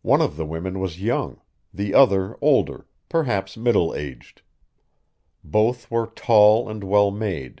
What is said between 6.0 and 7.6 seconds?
tall and well made.